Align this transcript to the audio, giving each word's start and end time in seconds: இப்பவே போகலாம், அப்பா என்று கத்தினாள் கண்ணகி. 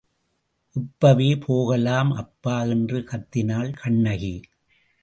இப்பவே 0.75 1.35
போகலாம், 1.35 2.11
அப்பா 2.11 2.63
என்று 2.63 2.99
கத்தினாள் 2.99 3.71
கண்ணகி. 3.73 4.35